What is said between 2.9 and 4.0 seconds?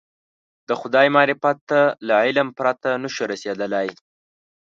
نه شو رسېدلی.